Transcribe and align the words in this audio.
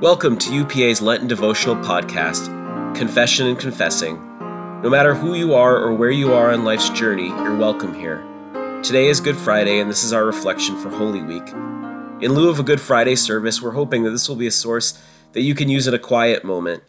Welcome 0.00 0.38
to 0.38 0.54
UPA's 0.54 1.02
Lenten 1.02 1.26
devotional 1.26 1.74
podcast, 1.74 2.46
Confession 2.94 3.48
and 3.48 3.58
Confessing. 3.58 4.14
No 4.80 4.88
matter 4.88 5.12
who 5.12 5.34
you 5.34 5.54
are 5.54 5.76
or 5.76 5.92
where 5.92 6.12
you 6.12 6.32
are 6.34 6.52
on 6.52 6.62
life's 6.62 6.88
journey, 6.90 7.26
you're 7.26 7.56
welcome 7.56 7.92
here. 7.94 8.24
Today 8.84 9.08
is 9.08 9.20
Good 9.20 9.36
Friday, 9.36 9.80
and 9.80 9.90
this 9.90 10.04
is 10.04 10.12
our 10.12 10.24
reflection 10.24 10.78
for 10.78 10.88
Holy 10.88 11.20
Week. 11.20 11.48
In 12.22 12.32
lieu 12.32 12.48
of 12.48 12.60
a 12.60 12.62
Good 12.62 12.80
Friday 12.80 13.16
service, 13.16 13.60
we're 13.60 13.72
hoping 13.72 14.04
that 14.04 14.10
this 14.10 14.28
will 14.28 14.36
be 14.36 14.46
a 14.46 14.52
source 14.52 15.02
that 15.32 15.42
you 15.42 15.56
can 15.56 15.68
use 15.68 15.88
in 15.88 15.94
a 15.94 15.98
quiet 15.98 16.44
moment 16.44 16.84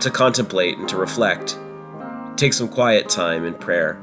to 0.00 0.12
contemplate 0.12 0.78
and 0.78 0.88
to 0.88 0.96
reflect. 0.96 1.58
Take 2.36 2.52
some 2.52 2.68
quiet 2.68 3.08
time 3.08 3.44
in 3.44 3.54
prayer. 3.54 4.00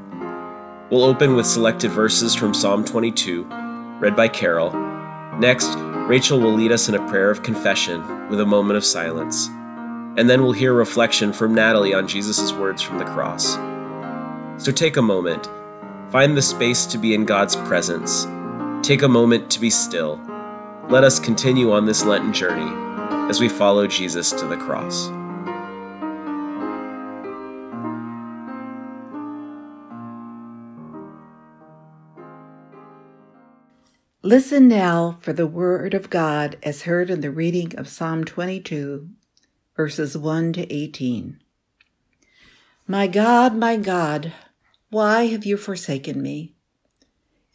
We'll 0.90 1.04
open 1.04 1.34
with 1.34 1.46
selected 1.46 1.92
verses 1.92 2.34
from 2.34 2.52
Psalm 2.52 2.84
22, 2.84 3.44
read 4.00 4.14
by 4.14 4.28
Carol. 4.28 4.70
Next, 5.38 5.78
Rachel 6.10 6.40
will 6.40 6.54
lead 6.54 6.72
us 6.72 6.88
in 6.88 6.96
a 6.96 7.08
prayer 7.08 7.30
of 7.30 7.44
confession 7.44 8.28
with 8.28 8.40
a 8.40 8.44
moment 8.44 8.76
of 8.76 8.84
silence. 8.84 9.46
And 10.16 10.28
then 10.28 10.42
we'll 10.42 10.50
hear 10.50 10.72
reflection 10.72 11.32
from 11.32 11.54
Natalie 11.54 11.94
on 11.94 12.08
Jesus' 12.08 12.52
words 12.52 12.82
from 12.82 12.98
the 12.98 13.04
cross. 13.04 13.54
So 14.60 14.72
take 14.72 14.96
a 14.96 15.02
moment, 15.02 15.48
find 16.10 16.36
the 16.36 16.42
space 16.42 16.84
to 16.86 16.98
be 16.98 17.14
in 17.14 17.26
God's 17.26 17.54
presence, 17.54 18.26
take 18.84 19.02
a 19.02 19.08
moment 19.08 19.52
to 19.52 19.60
be 19.60 19.70
still. 19.70 20.20
Let 20.88 21.04
us 21.04 21.20
continue 21.20 21.70
on 21.70 21.86
this 21.86 22.04
Lenten 22.04 22.32
journey 22.32 22.72
as 23.30 23.40
we 23.40 23.48
follow 23.48 23.86
Jesus 23.86 24.32
to 24.32 24.46
the 24.46 24.56
cross. 24.56 25.12
Listen 34.30 34.68
now 34.68 35.18
for 35.22 35.32
the 35.32 35.44
word 35.44 35.92
of 35.92 36.08
God 36.08 36.56
as 36.62 36.82
heard 36.82 37.10
in 37.10 37.20
the 37.20 37.32
reading 37.32 37.76
of 37.76 37.88
Psalm 37.88 38.22
22, 38.22 39.08
verses 39.76 40.16
1 40.16 40.52
to 40.52 40.72
18. 40.72 41.40
My 42.86 43.08
God, 43.08 43.56
my 43.56 43.76
God, 43.76 44.32
why 44.88 45.26
have 45.26 45.44
you 45.44 45.56
forsaken 45.56 46.22
me, 46.22 46.54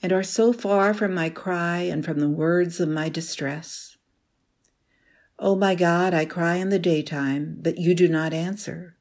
and 0.03 0.11
are 0.11 0.21
so 0.21 0.51
far 0.51 0.93
from 0.93 1.13
my 1.13 1.29
cry 1.29 1.77
and 1.83 2.03
from 2.03 2.19
the 2.19 2.27
words 2.27 2.81
of 2.81 2.89
my 2.89 3.07
distress? 3.07 3.95
O 5.39 5.51
oh 5.51 5.55
my 5.55 5.75
God, 5.75 6.13
I 6.13 6.25
cry 6.25 6.55
in 6.55 6.67
the 6.67 6.77
daytime, 6.77 7.55
but 7.61 7.77
you 7.77 7.95
do 7.95 8.09
not 8.09 8.33
answer, 8.33 8.97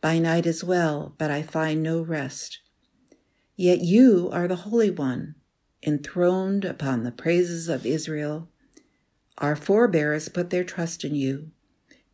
by 0.00 0.20
night 0.20 0.46
as 0.46 0.62
well, 0.62 1.16
but 1.18 1.32
I 1.32 1.42
find 1.42 1.82
no 1.82 2.00
rest. 2.00 2.60
Yet 3.56 3.80
you 3.80 4.30
are 4.32 4.46
the 4.46 4.54
Holy 4.54 4.92
One 4.92 5.34
enthroned 5.82 6.64
upon 6.64 7.02
the 7.02 7.12
praises 7.12 7.68
of 7.68 7.86
Israel. 7.86 8.48
Our 9.38 9.54
forebears 9.54 10.28
put 10.28 10.50
their 10.50 10.64
trust 10.64 11.04
in 11.04 11.14
you. 11.14 11.50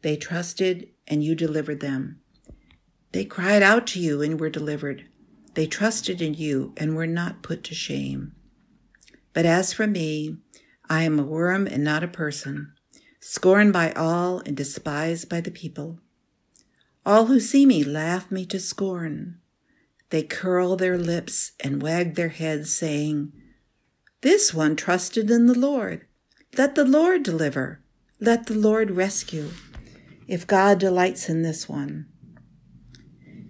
They 0.03 0.17
trusted, 0.17 0.91
and 1.07 1.25
you 1.25 1.35
delivered 1.35 1.81
them. 1.81 2.21
They 3.13 3.25
cried 3.25 3.63
out 3.63 3.87
to 3.89 4.01
you 4.01 4.23
and 4.23 4.39
were 4.39 4.51
delivered. 4.51 5.07
They 5.55 5.67
trusted 5.67 6.21
in 6.21 6.35
you 6.35 6.73
and 6.77 6.97
were 6.97 7.07
not 7.07 7.43
put 7.43 7.63
to 7.65 7.75
shame. 7.75 8.35
But 9.33 9.47
as 9.47 9.73
for 9.73 9.87
me, 9.87 10.37
I 10.89 11.05
am 11.05 11.19
a 11.19 11.23
worm 11.23 11.67
and 11.67 11.83
not 11.83 12.05
a 12.05 12.09
person, 12.09 12.73
scorned 13.21 13.73
by 13.73 13.93
all 13.93 14.41
and 14.41 14.57
despised 14.57 15.29
by 15.29 15.41
the 15.41 15.51
people. 15.51 16.01
All 17.07 17.27
who 17.27 17.41
see 17.41 17.65
me 17.65 17.85
laugh 17.85 18.31
me 18.31 18.45
to 18.47 18.59
scorn. 18.59 19.39
They 20.11 20.23
curl 20.23 20.77
their 20.77 20.99
lips 20.99 21.53
and 21.61 21.83
wag 21.83 22.15
their 22.15 22.29
heads, 22.29 22.73
saying, 22.73 23.33
this 24.25 24.55
one 24.55 24.75
trusted 24.75 25.31
in 25.31 25.45
the 25.45 25.59
Lord. 25.59 26.07
Let 26.57 26.77
the 26.77 26.85
Lord 26.87 27.23
deliver. 27.23 27.83
Let 28.21 28.47
the 28.47 28.55
Lord 28.55 28.93
rescue. 28.93 29.51
If 30.27 30.47
God 30.47 30.79
delights 30.79 31.29
in 31.29 31.43
this 31.43 31.69
one. 31.69 32.07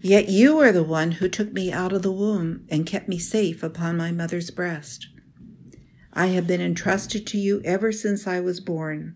Yet 0.01 0.29
you 0.29 0.59
are 0.59 0.73
the 0.73 0.83
one 0.83 1.13
who 1.13 1.29
took 1.29 1.53
me 1.53 1.71
out 1.71 1.93
of 1.93 2.03
the 2.03 2.11
womb 2.11 2.67
and 2.69 2.85
kept 2.85 3.09
me 3.09 3.21
safe 3.21 3.63
upon 3.63 3.97
my 3.97 4.11
mother's 4.11 4.51
breast. 4.51 5.07
I 6.13 6.27
have 6.27 6.49
been 6.49 6.61
entrusted 6.61 7.25
to 7.29 7.39
you 7.39 7.63
ever 7.65 7.93
since 7.93 8.27
I 8.27 8.41
was 8.41 8.59
born. 8.59 9.15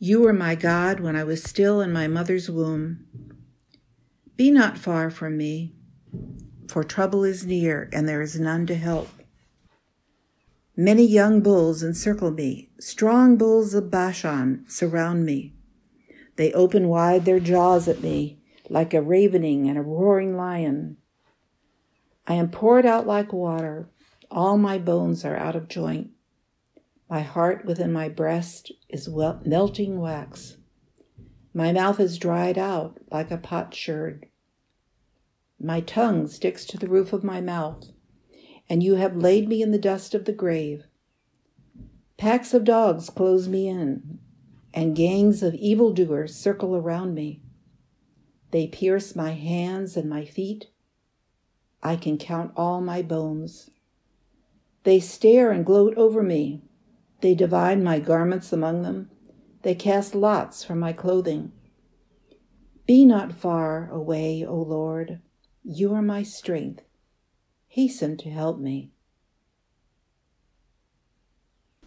You 0.00 0.22
were 0.22 0.32
my 0.32 0.56
God 0.56 0.98
when 0.98 1.14
I 1.14 1.22
was 1.22 1.40
still 1.40 1.80
in 1.80 1.92
my 1.92 2.08
mother's 2.08 2.50
womb. 2.50 3.06
Be 4.34 4.50
not 4.50 4.76
far 4.76 5.08
from 5.08 5.36
me, 5.36 5.76
for 6.66 6.82
trouble 6.82 7.22
is 7.22 7.46
near 7.46 7.88
and 7.92 8.08
there 8.08 8.22
is 8.22 8.40
none 8.40 8.66
to 8.66 8.74
help. 8.74 9.08
Many 10.76 11.04
young 11.04 11.40
bulls 11.40 11.82
encircle 11.82 12.30
me. 12.30 12.70
Strong 12.78 13.36
bulls 13.36 13.74
of 13.74 13.90
Bashan 13.90 14.64
surround 14.68 15.26
me. 15.26 15.54
They 16.36 16.52
open 16.52 16.88
wide 16.88 17.24
their 17.24 17.40
jaws 17.40 17.88
at 17.88 18.00
me, 18.00 18.38
like 18.68 18.94
a 18.94 19.02
ravening 19.02 19.68
and 19.68 19.76
a 19.76 19.82
roaring 19.82 20.36
lion. 20.36 20.96
I 22.26 22.34
am 22.34 22.50
poured 22.50 22.86
out 22.86 23.06
like 23.06 23.32
water. 23.32 23.90
All 24.30 24.56
my 24.56 24.78
bones 24.78 25.24
are 25.24 25.36
out 25.36 25.56
of 25.56 25.68
joint. 25.68 26.10
My 27.10 27.20
heart 27.20 27.64
within 27.64 27.92
my 27.92 28.08
breast 28.08 28.70
is 28.88 29.08
wel- 29.08 29.42
melting 29.44 29.98
wax. 29.98 30.56
My 31.52 31.72
mouth 31.72 31.98
is 31.98 32.16
dried 32.16 32.56
out 32.56 32.98
like 33.10 33.32
a 33.32 33.36
potsherd. 33.36 34.26
My 35.58 35.80
tongue 35.80 36.28
sticks 36.28 36.64
to 36.66 36.78
the 36.78 36.88
roof 36.88 37.12
of 37.12 37.24
my 37.24 37.40
mouth 37.40 37.90
and 38.70 38.84
you 38.84 38.94
have 38.94 39.16
laid 39.16 39.48
me 39.48 39.60
in 39.60 39.72
the 39.72 39.78
dust 39.78 40.14
of 40.14 40.26
the 40.26 40.32
grave. 40.32 40.84
Packs 42.16 42.54
of 42.54 42.62
dogs 42.62 43.10
close 43.10 43.48
me 43.48 43.66
in, 43.66 44.20
and 44.72 44.94
gangs 44.94 45.42
of 45.42 45.54
evildoers 45.56 46.36
circle 46.36 46.76
around 46.76 47.12
me. 47.12 47.42
They 48.52 48.68
pierce 48.68 49.16
my 49.16 49.32
hands 49.32 49.96
and 49.96 50.08
my 50.08 50.24
feet. 50.24 50.68
I 51.82 51.96
can 51.96 52.16
count 52.16 52.52
all 52.56 52.80
my 52.80 53.02
bones. 53.02 53.70
They 54.84 55.00
stare 55.00 55.50
and 55.50 55.66
gloat 55.66 55.96
over 55.96 56.22
me. 56.22 56.62
They 57.22 57.34
divide 57.34 57.82
my 57.82 57.98
garments 57.98 58.52
among 58.52 58.82
them. 58.82 59.10
They 59.62 59.74
cast 59.74 60.14
lots 60.14 60.62
for 60.62 60.76
my 60.76 60.92
clothing. 60.92 61.50
Be 62.86 63.04
not 63.04 63.32
far 63.32 63.90
away, 63.90 64.44
O 64.46 64.54
Lord. 64.56 65.20
You 65.64 65.92
are 65.94 66.02
my 66.02 66.22
strength 66.22 66.82
hasten 67.70 68.16
to 68.16 68.28
help 68.28 68.58
me. 68.58 68.90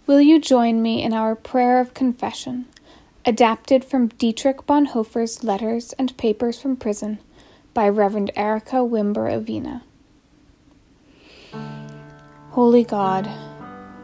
Will 0.07 0.21
you 0.21 0.39
join 0.39 0.81
me 0.81 1.03
in 1.03 1.13
our 1.13 1.35
prayer 1.35 1.81
of 1.81 1.94
confession, 1.94 2.67
adapted 3.25 3.83
from 3.83 4.07
Dietrich 4.07 4.66
Bonhoeffer's 4.66 5.43
Letters 5.43 5.91
and 5.99 6.17
Papers 6.17 6.59
from 6.61 6.77
Prison 6.77 7.19
by 7.73 7.89
Reverend 7.89 8.31
Erica 8.38 8.77
Wimber 8.77 9.29
Avina? 9.29 9.81
Holy 12.51 12.85
God, 12.85 13.29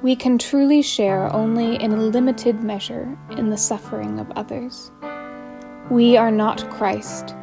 we 0.02 0.18
can 0.18 0.38
truly 0.38 0.82
share 0.82 1.32
only 1.34 1.82
in 1.82 1.94
a 1.94 1.98
limited 1.98 2.62
measure 2.62 3.18
in 3.32 3.50
the 3.50 3.58
suffering 3.58 4.20
of 4.20 4.30
others. 4.32 4.92
We 5.90 6.18
are 6.18 6.32
not 6.32 6.70
Christ 6.72 7.36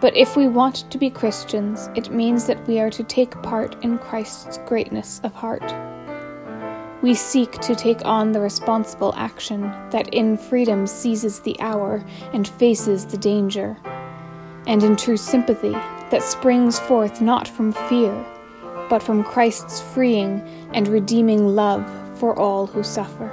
but 0.00 0.16
if 0.16 0.36
we 0.36 0.48
want 0.48 0.90
to 0.90 0.98
be 0.98 1.08
Christians, 1.10 1.88
it 1.94 2.10
means 2.10 2.46
that 2.46 2.66
we 2.66 2.78
are 2.80 2.90
to 2.90 3.02
take 3.04 3.40
part 3.42 3.82
in 3.82 3.98
Christ's 3.98 4.58
greatness 4.66 5.20
of 5.24 5.32
heart. 5.32 5.74
We 7.02 7.14
seek 7.14 7.52
to 7.60 7.74
take 7.74 8.04
on 8.04 8.32
the 8.32 8.40
responsible 8.40 9.14
action 9.16 9.62
that 9.90 10.12
in 10.14 10.36
freedom 10.36 10.86
seizes 10.86 11.40
the 11.40 11.58
hour 11.60 12.04
and 12.32 12.48
faces 12.48 13.04
the 13.06 13.18
danger, 13.18 13.76
and 14.66 14.82
in 14.82 14.96
true 14.96 15.16
sympathy 15.16 15.72
that 16.10 16.22
springs 16.22 16.78
forth 16.78 17.20
not 17.20 17.46
from 17.46 17.72
fear, 17.72 18.12
but 18.88 19.02
from 19.02 19.24
Christ's 19.24 19.80
freeing 19.80 20.40
and 20.72 20.88
redeeming 20.88 21.54
love 21.54 21.84
for 22.18 22.38
all 22.38 22.66
who 22.66 22.82
suffer. 22.82 23.32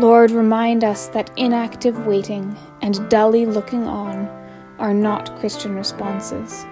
Lord, 0.00 0.30
remind 0.32 0.82
us 0.82 1.08
that 1.08 1.30
inactive 1.36 2.06
waiting 2.06 2.56
and 2.82 3.08
dully 3.08 3.46
looking 3.46 3.86
on 3.86 4.43
are 4.78 4.94
not 4.94 5.38
Christian 5.38 5.74
responses. 5.74 6.66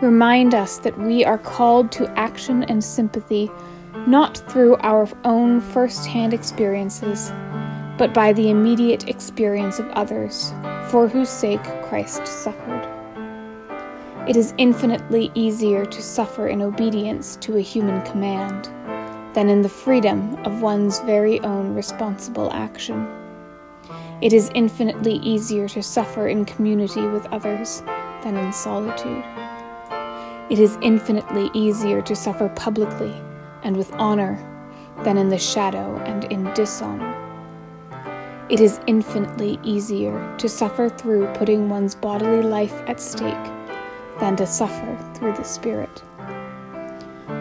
Remind 0.00 0.54
us 0.54 0.78
that 0.78 0.98
we 0.98 1.24
are 1.24 1.38
called 1.38 1.90
to 1.92 2.10
action 2.18 2.64
and 2.64 2.82
sympathy 2.82 3.50
not 4.06 4.38
through 4.50 4.76
our 4.76 5.08
own 5.24 5.60
first 5.60 6.06
hand 6.06 6.34
experiences, 6.34 7.30
but 7.96 8.12
by 8.12 8.32
the 8.32 8.50
immediate 8.50 9.08
experience 9.08 9.78
of 9.78 9.88
others, 9.90 10.52
for 10.88 11.08
whose 11.08 11.30
sake 11.30 11.62
Christ 11.84 12.26
suffered. 12.26 12.88
It 14.28 14.36
is 14.36 14.54
infinitely 14.58 15.30
easier 15.34 15.84
to 15.86 16.02
suffer 16.02 16.48
in 16.48 16.62
obedience 16.62 17.36
to 17.36 17.56
a 17.56 17.62
human 17.62 18.02
command 18.02 18.66
than 19.34 19.48
in 19.48 19.62
the 19.62 19.68
freedom 19.68 20.34
of 20.44 20.62
one's 20.62 21.00
very 21.00 21.40
own 21.40 21.74
responsible 21.74 22.52
action. 22.52 23.06
It 24.24 24.32
is 24.32 24.50
infinitely 24.54 25.16
easier 25.16 25.68
to 25.68 25.82
suffer 25.82 26.28
in 26.28 26.46
community 26.46 27.06
with 27.06 27.26
others 27.26 27.82
than 28.22 28.38
in 28.38 28.54
solitude. 28.54 29.22
It 30.48 30.58
is 30.58 30.78
infinitely 30.80 31.50
easier 31.52 32.00
to 32.00 32.16
suffer 32.16 32.48
publicly 32.48 33.14
and 33.64 33.76
with 33.76 33.92
honor 33.92 34.38
than 35.04 35.18
in 35.18 35.28
the 35.28 35.36
shadow 35.36 35.98
and 36.06 36.24
in 36.32 36.44
dishonor. 36.54 37.14
it 38.48 38.60
is 38.60 38.80
infinitely 38.86 39.58
easier 39.62 40.34
to 40.38 40.48
suffer 40.48 40.88
through 40.88 41.26
putting 41.34 41.68
one's 41.68 41.94
bodily 41.94 42.42
life 42.42 42.74
at 42.86 43.00
stake 43.00 43.52
than 44.20 44.36
to 44.36 44.46
suffer 44.46 44.98
through 45.14 45.34
the 45.34 45.44
Spirit. 45.44 46.02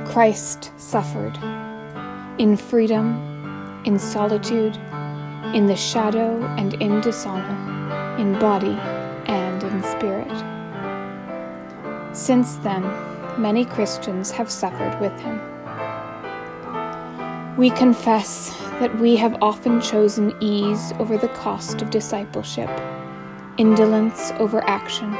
Christ 0.06 0.72
suffered 0.78 1.38
in 2.40 2.58
freedom, 2.58 3.82
in 3.86 3.98
solitude, 4.00 4.78
in 5.54 5.68
the 5.68 5.76
shadow 5.76 6.44
and 6.58 6.74
in 6.76 7.00
dishonor, 7.02 8.18
in 8.20 8.38
body 8.40 8.78
and 9.28 9.64
in 9.64 9.84
spirit. 9.84 10.32
Since 12.16 12.56
then, 12.58 12.84
many 13.40 13.66
Christians 13.66 14.32
have 14.32 14.50
suffered 14.52 15.00
with 15.00 15.20
him. 15.20 15.40
We 17.58 17.70
confess 17.72 18.50
that 18.80 18.98
we 19.00 19.16
have 19.18 19.38
often 19.42 19.80
chosen 19.80 20.36
ease 20.40 20.92
over 21.00 21.18
the 21.18 21.28
cost 21.30 21.82
of 21.82 21.90
discipleship, 21.92 22.70
indolence 23.58 24.32
over 24.40 24.64
action. 24.68 25.16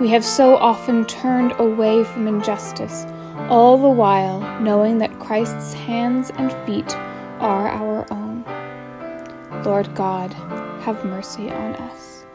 We 0.00 0.08
have 0.08 0.24
so 0.24 0.56
often 0.56 1.04
turned 1.06 1.52
away 1.58 2.04
from 2.04 2.28
injustice, 2.28 3.04
all 3.48 3.78
the 3.78 3.88
while 3.88 4.40
knowing 4.60 4.98
that 4.98 5.18
Christ's 5.18 5.72
hands 5.74 6.30
and 6.36 6.52
feet 6.66 6.96
are 7.40 7.68
our. 7.68 7.93
Lord 9.64 9.94
God, 9.94 10.30
have 10.82 11.02
mercy 11.06 11.50
on 11.50 11.74
us. 11.76 12.26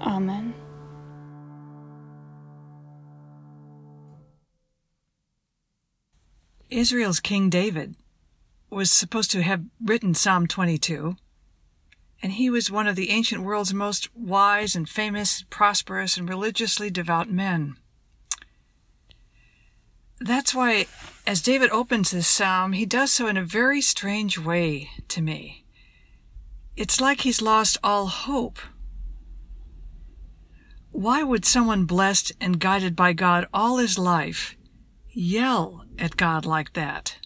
Amen. 0.00 0.54
Israel's 6.70 7.20
King 7.20 7.50
David 7.50 7.94
was 8.70 8.90
supposed 8.90 9.30
to 9.32 9.42
have 9.42 9.64
written 9.84 10.14
Psalm 10.14 10.46
22, 10.46 11.16
and 12.22 12.32
he 12.32 12.50
was 12.50 12.70
one 12.70 12.86
of 12.86 12.96
the 12.96 13.10
ancient 13.10 13.42
world's 13.42 13.74
most 13.74 14.14
wise 14.16 14.74
and 14.74 14.88
famous, 14.88 15.44
prosperous, 15.50 16.16
and 16.16 16.28
religiously 16.28 16.90
devout 16.90 17.30
men. 17.30 17.76
That's 20.18 20.54
why, 20.54 20.86
as 21.26 21.42
David 21.42 21.70
opens 21.70 22.10
this 22.10 22.26
psalm, 22.26 22.72
he 22.72 22.86
does 22.86 23.12
so 23.12 23.26
in 23.26 23.36
a 23.36 23.44
very 23.44 23.80
strange 23.80 24.38
way 24.38 24.90
to 25.08 25.20
me. 25.20 25.64
It's 26.76 27.00
like 27.00 27.20
he's 27.20 27.42
lost 27.42 27.78
all 27.82 28.06
hope 28.06 28.58
why 30.96 31.22
would 31.22 31.44
someone 31.44 31.84
blessed 31.84 32.32
and 32.40 32.58
guided 32.58 32.96
by 32.96 33.12
God 33.12 33.46
all 33.52 33.76
his 33.76 33.98
life 33.98 34.56
yell 35.10 35.84
at 35.98 36.16
God 36.16 36.46
like 36.46 36.72
that? 36.72 37.25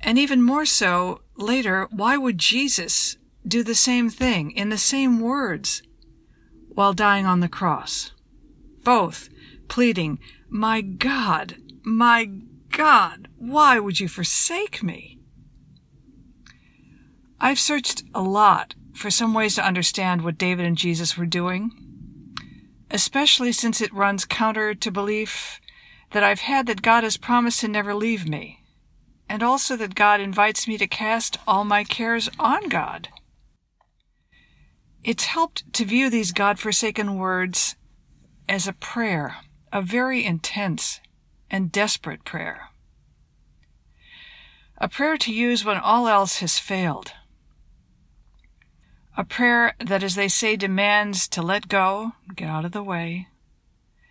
And 0.00 0.18
even 0.18 0.42
more 0.42 0.64
so, 0.64 1.20
later, 1.36 1.88
why 1.90 2.16
would 2.16 2.38
Jesus 2.38 3.16
do 3.46 3.62
the 3.62 3.74
same 3.74 4.10
thing 4.10 4.50
in 4.50 4.68
the 4.68 4.78
same 4.78 5.20
words 5.20 5.82
while 6.68 6.92
dying 6.92 7.26
on 7.26 7.40
the 7.40 7.48
cross? 7.48 8.12
Both 8.82 9.28
pleading, 9.68 10.18
My 10.48 10.80
God, 10.80 11.56
my 11.82 12.30
God, 12.70 13.28
why 13.36 13.78
would 13.78 14.00
you 14.00 14.08
forsake 14.08 14.82
me? 14.82 15.18
I've 17.40 17.58
searched 17.58 18.02
a 18.14 18.20
lot 18.20 18.74
for 18.94 19.10
some 19.10 19.32
ways 19.32 19.54
to 19.54 19.66
understand 19.66 20.22
what 20.22 20.38
David 20.38 20.66
and 20.66 20.76
Jesus 20.76 21.16
were 21.16 21.26
doing, 21.26 21.70
especially 22.90 23.52
since 23.52 23.80
it 23.80 23.92
runs 23.94 24.24
counter 24.24 24.74
to 24.74 24.90
belief 24.90 25.60
that 26.12 26.22
I've 26.22 26.40
had 26.40 26.66
that 26.66 26.82
God 26.82 27.04
has 27.04 27.16
promised 27.16 27.60
to 27.60 27.68
never 27.68 27.94
leave 27.94 28.28
me, 28.28 28.59
and 29.30 29.44
also 29.44 29.76
that 29.76 29.94
God 29.94 30.20
invites 30.20 30.66
me 30.66 30.76
to 30.76 30.88
cast 30.88 31.38
all 31.46 31.64
my 31.64 31.84
cares 31.84 32.28
on 32.36 32.68
God. 32.68 33.08
It's 35.04 35.26
helped 35.26 35.72
to 35.74 35.84
view 35.84 36.10
these 36.10 36.32
God 36.32 36.58
forsaken 36.58 37.16
words 37.16 37.76
as 38.48 38.66
a 38.66 38.72
prayer, 38.72 39.36
a 39.72 39.80
very 39.80 40.24
intense 40.24 41.00
and 41.48 41.70
desperate 41.70 42.24
prayer. 42.24 42.70
A 44.78 44.88
prayer 44.88 45.16
to 45.18 45.32
use 45.32 45.64
when 45.64 45.76
all 45.76 46.08
else 46.08 46.40
has 46.40 46.58
failed 46.58 47.12
a 49.16 49.24
prayer 49.24 49.74
that, 49.78 50.02
as 50.02 50.14
they 50.14 50.28
say, 50.28 50.56
demands 50.56 51.28
to 51.28 51.42
let 51.42 51.68
go, 51.68 52.12
get 52.34 52.48
out 52.48 52.64
of 52.64 52.72
the 52.72 52.82
way, 52.82 53.28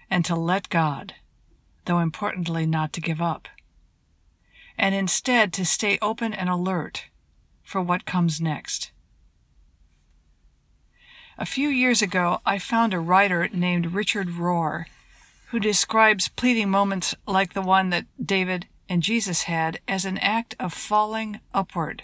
and 0.10 0.24
to 0.24 0.36
let 0.36 0.70
God, 0.70 1.16
though 1.86 2.00
importantly 2.00 2.66
not 2.68 2.94
to 2.94 3.02
give 3.02 3.22
up, 3.22 3.48
and 4.80 4.96
instead 4.96 5.54
to 5.54 5.66
stay 5.66 6.00
open 6.02 6.34
and 6.34 6.50
alert 6.50 7.06
for 7.62 7.82
what 7.82 8.06
comes 8.06 8.42
next. 8.42 8.92
A 11.38 11.46
few 11.46 11.70
years 11.70 12.02
ago, 12.02 12.40
I 12.46 12.58
found 12.58 12.94
a 12.94 13.00
writer 13.00 13.48
named 13.54 13.94
Richard 13.94 14.30
Rohr 14.30 14.86
who 15.52 15.60
describes 15.60 16.30
pleading 16.30 16.70
moments 16.70 17.14
like 17.28 17.54
the 17.54 17.62
one 17.62 17.92
that 17.92 18.06
David 18.24 18.68
and 18.88 19.04
Jesus 19.04 19.44
had 19.44 19.80
as 19.88 20.06
an 20.06 20.18
act 20.18 20.56
of 20.60 20.74
falling 20.74 21.40
upward 21.54 22.04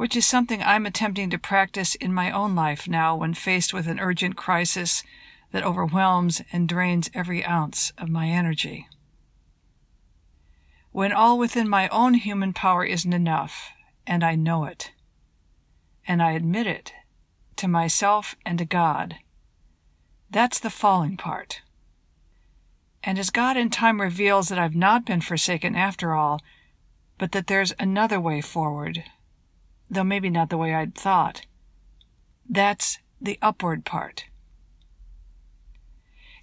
which 0.00 0.16
is 0.16 0.24
something 0.24 0.62
I'm 0.62 0.86
attempting 0.86 1.28
to 1.28 1.36
practice 1.36 1.94
in 1.94 2.14
my 2.14 2.30
own 2.30 2.54
life 2.54 2.88
now 2.88 3.14
when 3.16 3.34
faced 3.34 3.74
with 3.74 3.86
an 3.86 4.00
urgent 4.00 4.34
crisis 4.34 5.02
that 5.52 5.62
overwhelms 5.62 6.40
and 6.54 6.66
drains 6.66 7.10
every 7.12 7.44
ounce 7.44 7.92
of 7.98 8.08
my 8.08 8.28
energy. 8.28 8.88
When 10.92 11.12
all 11.12 11.38
within 11.38 11.68
my 11.68 11.88
own 11.88 12.14
human 12.14 12.52
power 12.52 12.84
isn't 12.84 13.12
enough, 13.12 13.70
and 14.06 14.24
I 14.24 14.34
know 14.34 14.64
it, 14.64 14.92
and 16.06 16.20
I 16.20 16.32
admit 16.32 16.66
it 16.66 16.92
to 17.56 17.68
myself 17.68 18.34
and 18.44 18.58
to 18.58 18.64
God, 18.64 19.16
that's 20.30 20.58
the 20.58 20.70
falling 20.70 21.16
part. 21.16 21.62
And 23.02 23.18
as 23.18 23.30
God 23.30 23.56
in 23.56 23.70
time 23.70 24.00
reveals 24.00 24.48
that 24.48 24.58
I've 24.58 24.74
not 24.74 25.06
been 25.06 25.20
forsaken 25.20 25.74
after 25.76 26.14
all, 26.14 26.40
but 27.18 27.32
that 27.32 27.46
there's 27.46 27.72
another 27.78 28.20
way 28.20 28.40
forward, 28.40 29.04
though 29.88 30.04
maybe 30.04 30.28
not 30.28 30.50
the 30.50 30.58
way 30.58 30.74
I'd 30.74 30.94
thought. 30.94 31.46
That's 32.48 32.98
the 33.20 33.38
upward 33.40 33.84
part. 33.84 34.24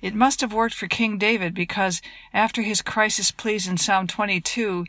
It 0.01 0.13
must 0.13 0.42
have 0.42 0.54
worked 0.54 0.75
for 0.75 0.88
King 0.88 1.18
David 1.18 1.54
because 1.54 2.01
after 2.34 2.62
his 2.62 2.82
crisis 2.82 3.32
pleas 3.32 3.68
in 3.68 3.77
Psalm 3.77 4.08
22, 4.08 4.86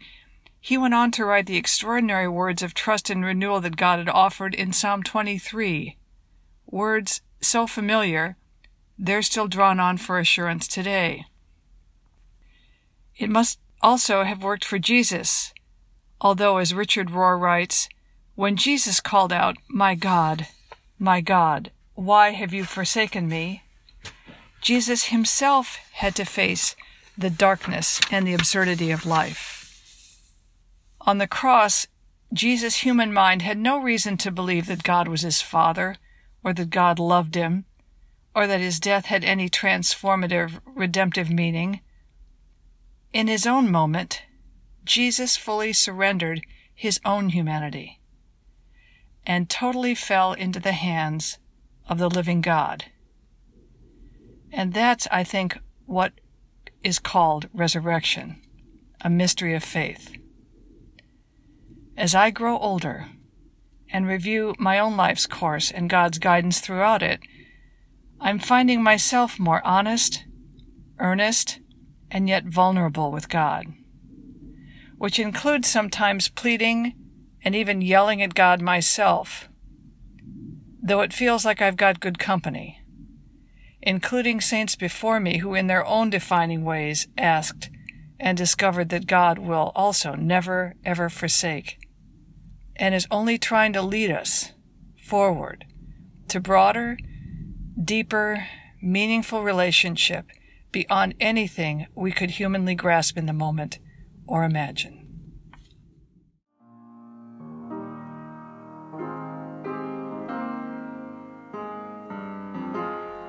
he 0.61 0.77
went 0.77 0.95
on 0.95 1.11
to 1.13 1.25
write 1.25 1.47
the 1.47 1.57
extraordinary 1.57 2.29
words 2.29 2.63
of 2.63 2.75
trust 2.75 3.09
and 3.09 3.25
renewal 3.25 3.61
that 3.61 3.77
God 3.77 3.99
had 3.99 4.09
offered 4.09 4.55
in 4.55 4.73
Psalm 4.73 5.03
23. 5.03 5.97
Words 6.67 7.23
so 7.41 7.67
familiar, 7.67 8.37
they're 8.99 9.23
still 9.23 9.49
drawn 9.49 9.81
on 9.81 9.97
for 9.97 10.19
assurance 10.19 10.67
today. 10.69 11.25
It 13.17 13.31
must 13.31 13.59
also 13.81 14.25
have 14.25 14.43
worked 14.43 14.65
for 14.65 14.79
Jesus, 14.79 15.53
although, 16.21 16.59
as 16.59 16.75
Richard 16.75 17.09
Rohr 17.09 17.41
writes, 17.41 17.89
when 18.35 18.57
Jesus 18.57 19.01
called 19.01 19.33
out, 19.33 19.57
My 19.69 19.95
God, 19.95 20.47
my 20.99 21.21
God, 21.21 21.71
why 21.95 22.31
have 22.31 22.53
you 22.53 22.65
forsaken 22.65 23.29
me? 23.29 23.63
Jesus 24.61 25.07
himself 25.07 25.79
had 25.93 26.15
to 26.17 26.25
face 26.25 26.77
the 27.17 27.31
darkness 27.31 28.01
and 28.11 28.27
the 28.27 28.35
absurdity 28.35 28.91
of 28.91 29.07
life. 29.07 30.23
On 31.01 31.19
the 31.19 31.27
cross, 31.27 31.87
Jesus' 32.33 32.79
human 32.79 33.13
mind 33.13 33.43
had 33.43 33.59
no 33.59 33.81
reason 33.81 34.17
to 34.19 34.31
believe 34.31 34.67
that 34.67 34.83
God 34.83 35.09
was 35.09 35.23
his 35.23 35.41
Father, 35.41 35.97
or 36.45 36.53
that 36.53 36.71
God 36.71 36.99
loved 36.99 37.35
him, 37.35 37.65
or 38.35 38.47
that 38.47 38.61
his 38.61 38.79
death 38.79 39.07
had 39.07 39.25
any 39.25 39.49
transformative, 39.49 40.61
redemptive 40.67 41.31
meaning. 41.31 41.81
In 43.13 43.27
his 43.27 43.47
own 43.47 43.71
moment, 43.71 44.23
Jesus 44.85 45.37
fully 45.37 45.73
surrendered 45.73 46.43
his 46.75 47.01
own 47.05 47.31
humanity 47.31 47.99
and 49.27 49.51
totally 49.51 49.95
fell 49.95 50.33
into 50.33 50.61
the 50.61 50.73
hands 50.73 51.39
of 51.89 51.99
the 51.99 52.09
living 52.09 52.41
God. 52.41 52.87
And 54.53 54.73
that's, 54.73 55.07
I 55.11 55.25
think, 55.25 55.59
what 55.87 56.13
is 56.83 56.99
called 56.99 57.49
resurrection, 57.53 58.41
a 59.01 59.11
mystery 59.11 59.55
of 59.55 59.65
faith. 59.65 60.13
As 61.97 62.15
I 62.15 62.31
grow 62.31 62.59
older 62.59 63.07
and 63.91 64.07
review 64.07 64.55
my 64.59 64.79
own 64.79 64.97
life's 64.97 65.27
course 65.27 65.71
and 65.71 65.91
God's 65.91 66.19
guidance 66.19 66.61
throughout 66.61 67.03
it, 67.03 67.21
I'm 68.21 68.39
finding 68.39 68.83
myself 68.83 69.39
more 69.39 69.65
honest, 69.67 70.25
earnest, 70.99 71.61
and 72.11 72.29
yet 72.29 72.45
vulnerable 72.45 73.11
with 73.13 73.29
God, 73.29 73.67
which 74.97 75.19
includes 75.19 75.69
sometimes 75.69 76.29
pleading 76.29 76.95
and 77.45 77.55
even 77.55 77.83
yelling 77.83 78.23
at 78.23 78.35
God 78.35 78.61
myself. 78.61 79.49
though 80.89 81.01
it 81.03 81.13
feels 81.13 81.45
like 81.45 81.61
I've 81.61 81.77
got 81.77 82.01
good 82.01 82.19
company, 82.19 82.78
including 83.83 84.41
saints 84.41 84.77
before 84.77 85.21
me 85.21 85.39
who, 85.39 85.55
in 85.55 85.67
their 85.67 85.87
own 85.87 86.11
defining 86.11 86.65
ways, 86.65 87.07
asked 87.17 87.71
and 88.21 88.37
discovered 88.37 88.89
that 88.89 89.07
God 89.07 89.39
will 89.39 89.73
also 89.75 90.15
never, 90.15 90.75
ever 90.85 91.09
forsake 91.09 91.79
and 92.77 92.95
is 92.95 93.07
only 93.11 93.39
trying 93.39 93.73
to 93.73 93.83
lead 93.83 94.11
us 94.11 94.53
forward 95.05 95.65
to 96.29 96.41
broader, 96.41 96.97
deeper, 97.83 98.47
meaningful 98.83 99.43
relationship 99.43 100.27
beyond 100.71 101.15
anything 101.19 101.87
we 101.95 102.13
could 102.13 102.33
humanly 102.33 102.75
grasp 102.75 103.17
in 103.17 103.27
the 103.27 103.33
moment 103.33 103.79
or 104.27 104.45
imagine. 104.45 104.98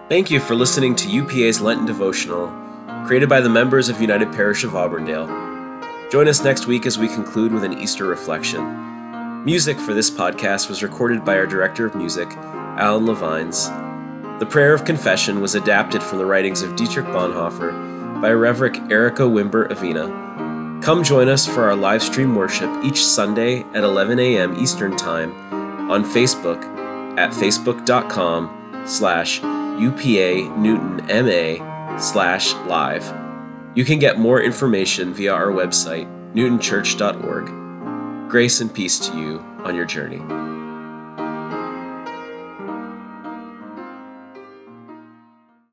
Thank 0.09 0.31
you 0.31 0.39
for 0.39 0.55
listening 0.55 0.95
to 0.95 1.07
UPA's 1.07 1.61
Lenten 1.61 1.85
devotional, 1.85 2.47
created 3.05 3.29
by 3.29 3.41
the 3.41 3.49
members 3.49 3.89
of 3.89 4.01
United 4.01 4.31
Parish 4.31 4.63
of 4.63 4.75
Auburndale. 4.75 5.27
Join 6.09 6.27
us 6.27 6.43
next 6.43 6.65
week 6.65 6.87
as 6.87 6.97
we 6.97 7.07
conclude 7.07 7.53
with 7.53 7.63
an 7.63 7.77
Easter 7.77 8.07
reflection. 8.07 9.45
Music 9.45 9.77
for 9.77 9.93
this 9.93 10.09
podcast 10.09 10.67
was 10.67 10.81
recorded 10.81 11.23
by 11.23 11.37
our 11.37 11.45
director 11.45 11.85
of 11.85 11.93
music, 11.93 12.27
Alan 12.37 13.05
Levines. 13.05 13.69
The 14.39 14.47
prayer 14.49 14.73
of 14.73 14.83
confession 14.83 15.41
was 15.41 15.53
adapted 15.53 16.01
from 16.01 16.17
the 16.17 16.25
writings 16.25 16.63
of 16.63 16.75
Dietrich 16.75 17.05
Bonhoeffer 17.05 18.19
by 18.19 18.31
Reverend 18.31 18.91
Erica 18.91 19.21
Wimber 19.21 19.69
Avina. 19.69 20.81
Come 20.81 21.03
join 21.03 21.29
us 21.29 21.45
for 21.45 21.65
our 21.65 21.75
live 21.75 22.01
stream 22.01 22.33
worship 22.33 22.71
each 22.83 23.05
Sunday 23.05 23.61
at 23.75 23.83
11 23.83 24.17
a.m. 24.17 24.57
Eastern 24.59 24.97
Time 24.97 25.35
on 25.91 26.03
Facebook 26.03 26.63
at 27.19 27.29
facebook.com 27.29 28.85
slash 28.87 29.39
UPA 29.79 30.57
Newton 30.57 30.97
MA 31.07 31.97
slash 31.97 32.53
live. 32.67 33.13
You 33.75 33.85
can 33.85 33.99
get 33.99 34.19
more 34.19 34.41
information 34.41 35.13
via 35.13 35.33
our 35.33 35.47
website, 35.47 36.07
newtonchurch.org. 36.33 38.29
Grace 38.29 38.61
and 38.61 38.73
peace 38.73 38.99
to 39.07 39.17
you 39.17 39.39
on 39.63 39.75
your 39.75 39.85
journey. 39.85 40.19